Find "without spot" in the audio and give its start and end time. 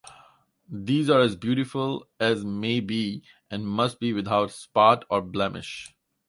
4.13-5.05